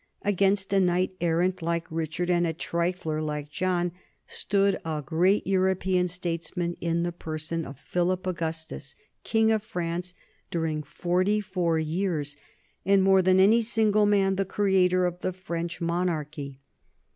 Against 0.23 0.73
a 0.73 0.79
knight 0.79 1.13
errant 1.21 1.61
like 1.61 1.85
Richard 1.91 2.31
and 2.31 2.47
a 2.47 2.53
trifler 2.55 3.21
like 3.21 3.51
John, 3.51 3.91
stood 4.25 4.79
a 4.83 5.03
great 5.05 5.45
European 5.45 6.07
statesman 6.07 6.75
in 6.81 7.03
the 7.03 7.11
person 7.11 7.65
of 7.65 7.77
Philip 7.77 8.25
Augustus, 8.25 8.95
king 9.23 9.51
of 9.51 9.61
France 9.61 10.15
during 10.49 10.81
forty 10.81 11.39
four 11.39 11.77
years, 11.77 12.35
and 12.83 13.03
more 13.03 13.21
than 13.21 13.39
any 13.39 13.61
single 13.61 14.07
man 14.07 14.37
the 14.37 14.43
creator 14.45 15.05
of 15.05 15.19
the 15.19 15.31
French 15.33 15.79
mon 15.79 16.09
archy. 16.09 16.61